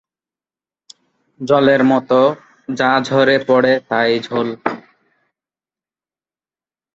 জলের 1.39 1.81
মত 1.83 2.09
যা 2.69 2.91
ঝরে 3.07 3.35
পড়ে 3.47 3.73
তাই 3.89 4.11
ঝোল। 4.19 4.47